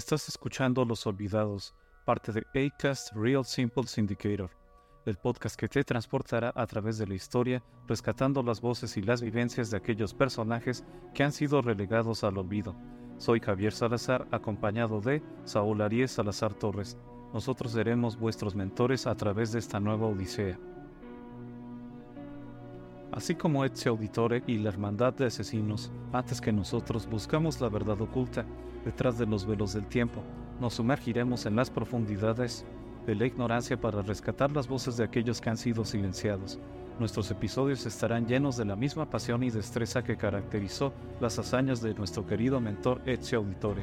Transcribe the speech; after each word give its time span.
Estás 0.00 0.30
escuchando 0.30 0.82
Los 0.86 1.06
Olvidados, 1.06 1.74
parte 2.06 2.32
de 2.32 2.46
ACAST 2.54 3.12
Real 3.12 3.44
Simple 3.44 3.86
Syndicator, 3.86 4.48
el 5.04 5.18
podcast 5.18 5.56
que 5.56 5.68
te 5.68 5.84
transportará 5.84 6.54
a 6.56 6.66
través 6.66 6.96
de 6.96 7.06
la 7.06 7.12
historia, 7.12 7.62
rescatando 7.86 8.42
las 8.42 8.62
voces 8.62 8.96
y 8.96 9.02
las 9.02 9.20
vivencias 9.20 9.70
de 9.70 9.76
aquellos 9.76 10.14
personajes 10.14 10.84
que 11.12 11.22
han 11.22 11.32
sido 11.32 11.60
relegados 11.60 12.24
al 12.24 12.38
olvido. 12.38 12.74
Soy 13.18 13.40
Javier 13.40 13.74
Salazar, 13.74 14.26
acompañado 14.30 15.02
de 15.02 15.22
Saúl 15.44 15.82
Arias 15.82 16.12
Salazar 16.12 16.54
Torres. 16.54 16.96
Nosotros 17.34 17.72
seremos 17.72 18.18
vuestros 18.18 18.54
mentores 18.54 19.06
a 19.06 19.14
través 19.14 19.52
de 19.52 19.58
esta 19.58 19.80
nueva 19.80 20.06
odisea. 20.06 20.58
Así 23.12 23.34
como 23.34 23.64
Ezio 23.64 23.92
Auditore 23.92 24.44
y 24.46 24.58
la 24.58 24.68
Hermandad 24.68 25.12
de 25.14 25.26
Asesinos, 25.26 25.90
antes 26.12 26.40
que 26.40 26.52
nosotros 26.52 27.08
buscamos 27.08 27.60
la 27.60 27.68
verdad 27.68 28.00
oculta 28.00 28.44
detrás 28.84 29.18
de 29.18 29.26
los 29.26 29.46
velos 29.46 29.72
del 29.72 29.86
tiempo, 29.86 30.22
nos 30.60 30.74
sumergiremos 30.74 31.44
en 31.44 31.56
las 31.56 31.70
profundidades 31.70 32.64
de 33.06 33.16
la 33.16 33.26
ignorancia 33.26 33.80
para 33.80 34.02
rescatar 34.02 34.52
las 34.52 34.68
voces 34.68 34.96
de 34.96 35.04
aquellos 35.04 35.40
que 35.40 35.50
han 35.50 35.56
sido 35.56 35.84
silenciados. 35.84 36.60
Nuestros 37.00 37.30
episodios 37.30 37.84
estarán 37.84 38.26
llenos 38.26 38.56
de 38.56 38.66
la 38.66 38.76
misma 38.76 39.10
pasión 39.10 39.42
y 39.42 39.50
destreza 39.50 40.04
que 40.04 40.16
caracterizó 40.16 40.92
las 41.20 41.38
hazañas 41.38 41.80
de 41.80 41.94
nuestro 41.94 42.26
querido 42.26 42.60
mentor 42.60 43.00
Ezio 43.06 43.38
Auditore. 43.38 43.82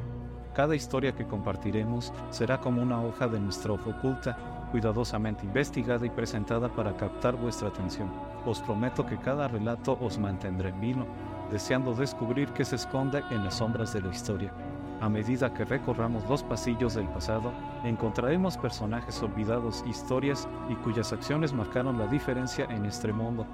Cada 0.54 0.76
historia 0.76 1.16
que 1.16 1.28
compartiremos 1.28 2.14
será 2.30 2.62
como 2.62 2.82
una 2.82 3.02
hoja 3.04 3.28
de 3.28 3.40
nuestra 3.40 3.74
hoja 3.74 3.90
oculta 3.90 4.57
cuidadosamente 4.72 5.46
investigada 5.46 6.06
y 6.06 6.10
presentada 6.10 6.70
para 6.70 6.96
captar 6.96 7.36
vuestra 7.36 7.70
atención. 7.70 8.10
Os 8.46 8.62
prometo 8.62 9.06
que 9.06 9.18
cada 9.18 9.48
relato 9.48 9.98
os 10.02 10.18
mantendrá 10.18 10.70
en 10.70 10.80
vino, 10.80 11.06
deseando 11.52 11.94
descubrir 11.94 12.50
qué 12.50 12.66
se 12.66 12.76
esconde 12.76 13.24
en 13.32 13.44
las 13.44 13.56
sombras 13.56 13.94
de 13.94 14.02
la 14.02 14.10
historia. 14.10 14.52
A 15.00 15.10
medida 15.10 15.54
que 15.54 15.64
recorramos 15.64 16.28
los 16.28 16.42
pasillos 16.44 16.96
del 16.96 17.08
pasado, 17.10 17.52
encontraremos 17.84 18.58
personajes 18.58 19.22
olvidados, 19.22 19.84
historias 19.88 20.48
y 20.70 20.76
cuyas 20.76 21.14
acciones 21.14 21.54
marcaron 21.54 22.00
la 22.00 22.08
diferencia 22.08 22.66
en 22.70 22.86
este 22.86 23.14
mundo. 23.14 23.46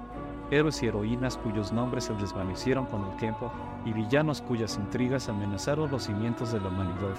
Héroes 0.50 0.82
y 0.82 0.86
heroínas 0.86 1.36
cuyos 1.36 1.70
nombres 1.70 2.04
se 2.04 2.14
desvanecieron 2.14 2.86
con 2.86 3.04
el 3.04 3.16
tiempo 3.16 3.52
y 3.84 3.92
villanos 3.92 4.40
cuyas 4.40 4.76
intrigas 4.78 5.28
amenazaron 5.28 5.90
los 5.90 6.04
cimientos 6.04 6.52
de 6.52 6.60
la 6.60 6.68
humanidad. 6.68 7.14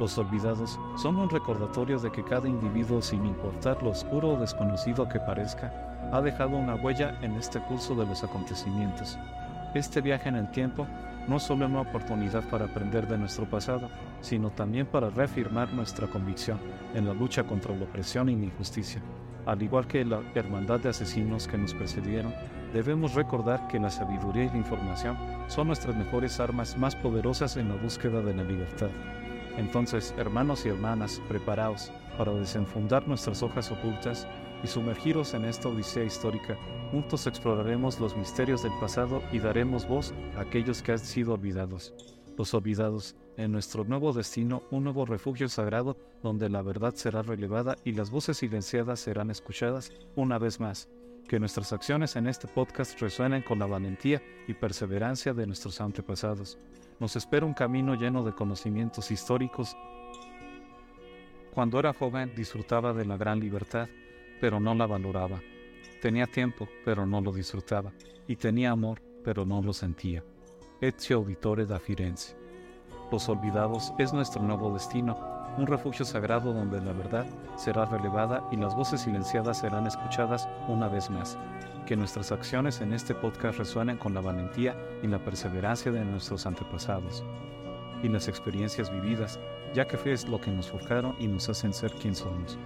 Los 0.00 0.16
olvidados 0.16 0.80
son 0.96 1.16
un 1.16 1.28
recordatorio 1.28 1.98
de 1.98 2.10
que 2.10 2.24
cada 2.24 2.48
individuo, 2.48 3.02
sin 3.02 3.26
importar 3.26 3.82
lo 3.82 3.90
oscuro 3.90 4.30
o 4.30 4.40
desconocido 4.40 5.06
que 5.06 5.20
parezca, 5.20 5.70
ha 6.10 6.22
dejado 6.22 6.56
una 6.56 6.74
huella 6.74 7.18
en 7.20 7.32
este 7.32 7.60
curso 7.60 7.94
de 7.94 8.06
los 8.06 8.24
acontecimientos. 8.24 9.18
Este 9.74 10.00
viaje 10.00 10.30
en 10.30 10.36
el 10.36 10.50
tiempo 10.52 10.86
no 11.28 11.36
es 11.36 11.42
solo 11.42 11.66
una 11.66 11.82
oportunidad 11.82 12.48
para 12.48 12.64
aprender 12.64 13.06
de 13.06 13.18
nuestro 13.18 13.44
pasado, 13.44 13.90
sino 14.22 14.48
también 14.48 14.86
para 14.86 15.10
reafirmar 15.10 15.70
nuestra 15.74 16.06
convicción 16.06 16.58
en 16.94 17.06
la 17.06 17.12
lucha 17.12 17.44
contra 17.44 17.76
la 17.76 17.84
opresión 17.84 18.30
y 18.30 18.36
la 18.36 18.46
injusticia. 18.46 19.02
Al 19.44 19.62
igual 19.62 19.86
que 19.86 20.02
la 20.02 20.22
hermandad 20.34 20.80
de 20.80 20.88
asesinos 20.88 21.46
que 21.46 21.58
nos 21.58 21.74
precedieron, 21.74 22.32
debemos 22.72 23.12
recordar 23.12 23.68
que 23.68 23.78
la 23.78 23.90
sabiduría 23.90 24.44
y 24.44 24.48
la 24.48 24.56
información 24.56 25.18
son 25.48 25.66
nuestras 25.66 25.94
mejores 25.94 26.40
armas 26.40 26.78
más 26.78 26.96
poderosas 26.96 27.58
en 27.58 27.68
la 27.68 27.74
búsqueda 27.74 28.22
de 28.22 28.34
la 28.34 28.44
libertad. 28.44 28.88
Entonces, 29.60 30.14
hermanos 30.16 30.64
y 30.64 30.70
hermanas, 30.70 31.20
preparaos 31.28 31.92
para 32.16 32.32
desenfundar 32.32 33.06
nuestras 33.06 33.42
hojas 33.42 33.70
ocultas 33.70 34.26
y 34.64 34.66
sumergiros 34.66 35.34
en 35.34 35.44
esta 35.44 35.68
odisea 35.68 36.02
histórica. 36.02 36.56
Juntos 36.90 37.26
exploraremos 37.26 38.00
los 38.00 38.16
misterios 38.16 38.62
del 38.62 38.72
pasado 38.80 39.22
y 39.30 39.38
daremos 39.38 39.86
voz 39.86 40.14
a 40.38 40.40
aquellos 40.40 40.80
que 40.80 40.92
han 40.92 40.98
sido 40.98 41.34
olvidados. 41.34 41.92
Los 42.38 42.54
olvidados, 42.54 43.16
en 43.36 43.52
nuestro 43.52 43.84
nuevo 43.84 44.14
destino, 44.14 44.62
un 44.70 44.84
nuevo 44.84 45.04
refugio 45.04 45.46
sagrado 45.50 45.98
donde 46.22 46.48
la 46.48 46.62
verdad 46.62 46.94
será 46.94 47.20
relevada 47.20 47.76
y 47.84 47.92
las 47.92 48.10
voces 48.10 48.38
silenciadas 48.38 48.98
serán 49.00 49.30
escuchadas 49.30 49.92
una 50.16 50.38
vez 50.38 50.58
más. 50.58 50.88
Que 51.28 51.38
nuestras 51.38 51.74
acciones 51.74 52.16
en 52.16 52.28
este 52.28 52.48
podcast 52.48 52.98
resuenen 52.98 53.42
con 53.42 53.58
la 53.58 53.66
valentía 53.66 54.22
y 54.48 54.54
perseverancia 54.54 55.34
de 55.34 55.46
nuestros 55.46 55.82
antepasados 55.82 56.58
nos 57.00 57.16
espera 57.16 57.46
un 57.46 57.54
camino 57.54 57.94
lleno 57.94 58.22
de 58.22 58.34
conocimientos 58.34 59.10
históricos. 59.10 59.76
Cuando 61.52 61.80
era 61.80 61.94
joven 61.94 62.32
disfrutaba 62.36 62.92
de 62.92 63.06
la 63.06 63.16
gran 63.16 63.40
libertad, 63.40 63.88
pero 64.40 64.60
no 64.60 64.74
la 64.74 64.86
valoraba. 64.86 65.40
Tenía 66.02 66.26
tiempo, 66.26 66.68
pero 66.84 67.06
no 67.06 67.20
lo 67.20 67.32
disfrutaba. 67.32 67.92
Y 68.28 68.36
tenía 68.36 68.70
amor, 68.70 69.02
pero 69.24 69.44
no 69.44 69.62
lo 69.62 69.72
sentía. 69.72 70.22
Ezio 70.80 71.16
Auditore 71.16 71.66
da 71.66 71.80
Firenze. 71.80 72.36
Los 73.10 73.28
Olvidados 73.28 73.92
es 73.98 74.12
nuestro 74.12 74.42
nuevo 74.42 74.72
destino, 74.72 75.18
un 75.56 75.66
refugio 75.66 76.04
sagrado 76.04 76.52
donde 76.52 76.80
la 76.80 76.92
verdad 76.92 77.26
será 77.56 77.86
relevada 77.86 78.46
y 78.52 78.56
las 78.56 78.76
voces 78.76 79.00
silenciadas 79.00 79.58
serán 79.58 79.86
escuchadas 79.86 80.48
una 80.68 80.88
vez 80.88 81.10
más 81.10 81.36
que 81.86 81.96
nuestras 81.96 82.32
acciones 82.32 82.80
en 82.80 82.92
este 82.92 83.14
podcast 83.14 83.58
resuenen 83.58 83.96
con 83.96 84.14
la 84.14 84.20
valentía 84.20 84.76
y 85.02 85.06
la 85.06 85.18
perseverancia 85.18 85.90
de 85.92 86.04
nuestros 86.04 86.46
antepasados 86.46 87.24
y 88.02 88.08
las 88.08 88.28
experiencias 88.28 88.90
vividas, 88.90 89.38
ya 89.74 89.86
que 89.86 89.96
fe 89.96 90.12
es 90.12 90.28
lo 90.28 90.40
que 90.40 90.50
nos 90.50 90.70
forjaron 90.70 91.14
y 91.18 91.26
nos 91.26 91.48
hacen 91.48 91.72
ser 91.72 91.92
quien 91.92 92.14
somos. 92.14 92.58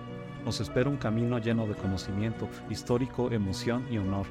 Nos 0.44 0.60
espera 0.60 0.90
un 0.90 0.96
camino 0.96 1.38
lleno 1.38 1.66
de 1.66 1.74
conocimiento 1.74 2.48
histórico, 2.68 3.30
emoción 3.30 3.86
y 3.90 3.98
honor. 3.98 4.26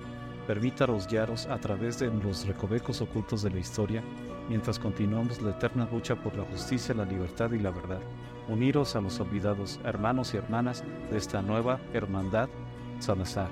Permítanos 0.48 1.08
guiaros 1.08 1.48
a 1.48 1.58
través 1.58 2.00
de 2.00 2.08
los 2.08 2.46
recovecos 2.46 3.02
ocultos 3.02 3.42
de 3.42 3.50
la 3.50 3.60
historia, 3.60 4.04
mientras 4.50 4.78
continuamos 4.78 5.42
la 5.42 5.52
eterna 5.52 5.88
lucha 5.92 6.16
por 6.16 6.36
la 6.36 6.44
justicia, 6.44 6.94
la 6.94 7.06
libertad 7.06 7.52
y 7.52 7.60
la 7.60 7.72
verdad. 7.72 8.02
Uniros 8.48 8.96
a 8.96 9.02
los 9.02 9.20
olvidados, 9.20 9.80
hermanos 9.86 10.34
y 10.34 10.38
hermanas 10.38 10.84
de 11.10 11.18
esta 11.18 11.42
nueva 11.42 11.80
hermandad 11.94 12.50
Salazar. 13.00 13.50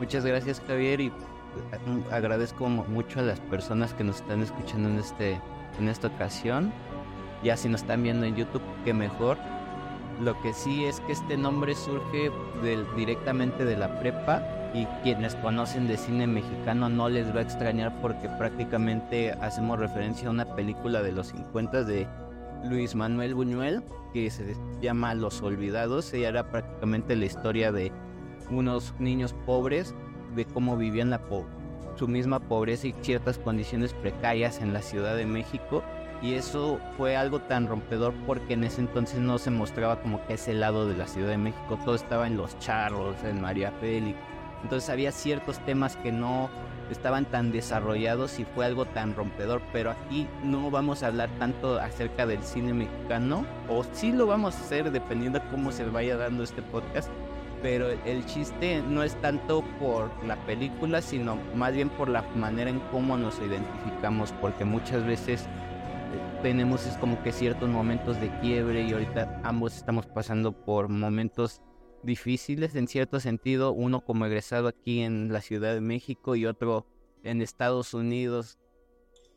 Muchas 0.00 0.24
gracias 0.24 0.62
Javier 0.66 0.98
y 1.02 1.10
mm, 1.10 2.10
agradezco 2.10 2.66
mucho 2.70 3.20
a 3.20 3.22
las 3.22 3.38
personas 3.38 3.92
que 3.92 4.02
nos 4.02 4.16
están 4.16 4.40
escuchando 4.40 4.88
en, 4.88 4.98
este, 4.98 5.38
en 5.78 5.90
esta 5.90 6.08
ocasión. 6.08 6.72
Ya 7.44 7.54
si 7.54 7.68
nos 7.68 7.82
están 7.82 8.02
viendo 8.02 8.24
en 8.24 8.34
YouTube, 8.34 8.62
qué 8.86 8.94
mejor. 8.94 9.36
Lo 10.22 10.40
que 10.40 10.54
sí 10.54 10.86
es 10.86 11.00
que 11.00 11.12
este 11.12 11.36
nombre 11.36 11.74
surge 11.74 12.30
del, 12.62 12.86
directamente 12.96 13.66
de 13.66 13.76
la 13.76 14.00
prepa 14.00 14.42
y 14.72 14.86
quienes 15.02 15.34
conocen 15.36 15.86
de 15.86 15.98
cine 15.98 16.26
mexicano 16.26 16.88
no 16.88 17.10
les 17.10 17.34
va 17.34 17.40
a 17.40 17.42
extrañar 17.42 18.00
porque 18.00 18.30
prácticamente 18.38 19.32
hacemos 19.32 19.78
referencia 19.78 20.28
a 20.28 20.30
una 20.30 20.56
película 20.56 21.02
de 21.02 21.12
los 21.12 21.26
50 21.26 21.84
de 21.84 22.08
Luis 22.64 22.94
Manuel 22.94 23.34
Buñuel 23.34 23.82
que 24.14 24.30
se 24.30 24.56
llama 24.80 25.14
Los 25.14 25.42
Olvidados. 25.42 26.10
Ella 26.14 26.30
era 26.30 26.50
prácticamente 26.50 27.16
la 27.16 27.26
historia 27.26 27.70
de 27.70 27.92
unos 28.50 28.94
niños 28.98 29.34
pobres, 29.46 29.94
de 30.34 30.44
cómo 30.44 30.76
vivían 30.76 31.10
la 31.10 31.20
su 31.96 32.08
misma 32.08 32.40
pobreza 32.40 32.86
y 32.86 32.94
ciertas 33.02 33.38
condiciones 33.38 33.92
precarias 33.92 34.60
en 34.60 34.72
la 34.72 34.80
Ciudad 34.80 35.16
de 35.16 35.26
México. 35.26 35.82
Y 36.22 36.34
eso 36.34 36.78
fue 36.96 37.16
algo 37.16 37.40
tan 37.40 37.66
rompedor 37.66 38.14
porque 38.26 38.54
en 38.54 38.64
ese 38.64 38.80
entonces 38.80 39.20
no 39.20 39.38
se 39.38 39.50
mostraba 39.50 40.00
como 40.00 40.24
que 40.26 40.34
ese 40.34 40.54
lado 40.54 40.86
de 40.86 40.96
la 40.96 41.06
Ciudad 41.06 41.28
de 41.28 41.38
México, 41.38 41.78
todo 41.84 41.94
estaba 41.94 42.26
en 42.26 42.36
los 42.36 42.58
charros, 42.58 43.16
en 43.24 43.40
María 43.40 43.72
Félix. 43.80 44.18
Entonces 44.62 44.90
había 44.90 45.12
ciertos 45.12 45.58
temas 45.64 45.96
que 45.96 46.12
no 46.12 46.50
estaban 46.90 47.24
tan 47.24 47.52
desarrollados 47.52 48.38
y 48.38 48.44
fue 48.44 48.66
algo 48.66 48.84
tan 48.84 49.14
rompedor, 49.14 49.62
pero 49.72 49.90
aquí 49.90 50.26
no 50.42 50.70
vamos 50.70 51.02
a 51.02 51.06
hablar 51.06 51.30
tanto 51.38 51.78
acerca 51.78 52.26
del 52.26 52.42
cine 52.42 52.74
mexicano, 52.74 53.46
o 53.68 53.84
sí 53.92 54.12
lo 54.12 54.26
vamos 54.26 54.56
a 54.56 54.60
hacer 54.60 54.90
dependiendo 54.90 55.38
de 55.38 55.48
cómo 55.48 55.72
se 55.72 55.84
vaya 55.84 56.16
dando 56.16 56.42
este 56.42 56.62
podcast, 56.62 57.08
pero 57.62 57.90
el 57.90 58.24
chiste 58.26 58.82
no 58.82 59.02
es 59.02 59.20
tanto 59.20 59.62
por 59.78 60.10
la 60.24 60.36
película, 60.46 61.02
sino 61.02 61.36
más 61.54 61.74
bien 61.74 61.88
por 61.90 62.08
la 62.08 62.22
manera 62.34 62.70
en 62.70 62.80
cómo 62.90 63.16
nos 63.16 63.38
identificamos, 63.38 64.32
porque 64.40 64.64
muchas 64.64 65.06
veces 65.06 65.42
eh, 65.42 66.42
tenemos 66.42 66.86
es 66.86 66.96
como 66.96 67.22
que 67.22 67.32
ciertos 67.32 67.68
momentos 67.68 68.20
de 68.20 68.30
quiebre 68.40 68.82
y 68.82 68.92
ahorita 68.92 69.40
ambos 69.44 69.76
estamos 69.76 70.06
pasando 70.06 70.52
por 70.52 70.88
momentos 70.88 71.60
difíciles 72.02 72.74
en 72.74 72.88
cierto 72.88 73.20
sentido, 73.20 73.72
uno 73.72 74.00
como 74.00 74.26
egresado 74.26 74.68
aquí 74.68 75.00
en 75.00 75.32
la 75.32 75.40
Ciudad 75.40 75.74
de 75.74 75.80
México 75.80 76.36
y 76.36 76.46
otro 76.46 76.86
en 77.22 77.42
Estados 77.42 77.92
Unidos, 77.92 78.58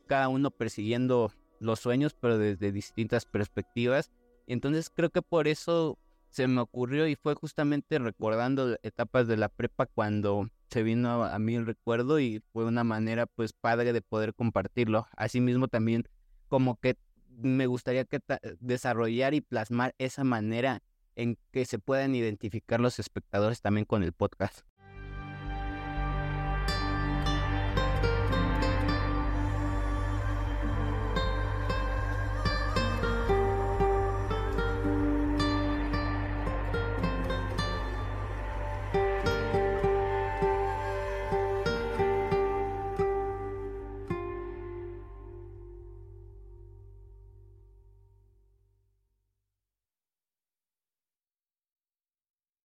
cada 0.07 0.29
uno 0.29 0.51
persiguiendo 0.51 1.31
los 1.59 1.79
sueños 1.79 2.15
pero 2.19 2.37
desde 2.37 2.71
distintas 2.71 3.25
perspectivas. 3.25 4.11
Entonces 4.47 4.91
creo 4.93 5.09
que 5.09 5.21
por 5.21 5.47
eso 5.47 5.97
se 6.33 6.47
me 6.47 6.61
ocurrió 6.61 7.07
y 7.07 7.15
fue 7.15 7.35
justamente 7.35 7.99
recordando 7.99 8.75
etapas 8.81 9.27
de 9.27 9.37
la 9.37 9.49
prepa 9.49 9.85
cuando 9.85 10.49
se 10.69 10.81
vino 10.81 11.23
a, 11.23 11.37
mí 11.37 11.55
el 11.55 11.67
recuerdo 11.67 12.19
y 12.19 12.41
fue 12.51 12.65
una 12.65 12.83
manera 12.83 13.27
pues 13.27 13.53
padre 13.53 13.93
de 13.93 14.01
poder 14.01 14.33
compartirlo. 14.33 15.05
Asimismo 15.15 15.67
también 15.67 16.05
como 16.47 16.79
que 16.79 16.97
me 17.29 17.67
gustaría 17.67 18.05
que 18.05 18.19
desarrollar 18.59 19.35
y 19.35 19.41
plasmar 19.41 19.93
esa 19.99 20.23
manera 20.23 20.81
en 21.15 21.37
que 21.51 21.65
se 21.65 21.77
puedan 21.77 22.15
identificar 22.15 22.79
los 22.79 22.97
espectadores 22.97 23.61
también 23.61 23.85
con 23.85 24.01
el 24.01 24.13
podcast. 24.13 24.61